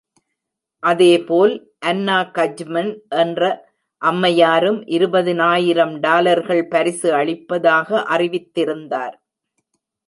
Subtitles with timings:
[0.83, 1.53] அதேபோல்,
[1.85, 2.89] Anna Kajman
[3.15, 3.41] என்ற
[4.01, 9.15] அம்மையாரும் இருபதினாயிரம் டாலர்கள் பரிசு அளிப்பதாக அறிவித்திருந்தார்.